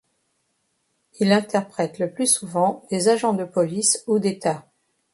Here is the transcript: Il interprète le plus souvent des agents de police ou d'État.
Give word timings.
Il 1.19 1.31
interprète 1.31 1.99
le 1.99 2.11
plus 2.11 2.25
souvent 2.25 2.83
des 2.89 3.07
agents 3.07 3.35
de 3.35 3.43
police 3.45 4.03
ou 4.07 4.17
d'État. 4.17 4.65